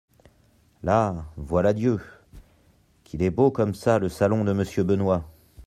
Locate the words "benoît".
4.83-5.29